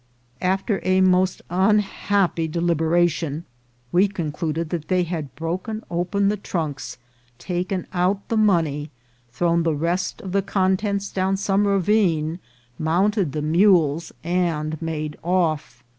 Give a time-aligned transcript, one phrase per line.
[0.41, 3.45] After a most unhappy deliberation,
[3.91, 5.03] we concluded that A DILEMMA.
[5.03, 6.97] 223 they had broken open the trunks,
[7.37, 8.89] taken out the money,
[9.31, 12.39] thrown the rest of the contents down some ravine,
[12.79, 15.83] mounted the mules, and made off.